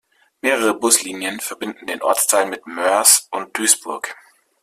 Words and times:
Mehrere 0.41 0.73
Buslinien 0.73 1.39
verbinden 1.39 1.85
den 1.85 2.01
Ortsteil 2.01 2.47
mit 2.47 2.65
Moers 2.65 3.27
und 3.29 3.55
Duisburg. 3.55 4.15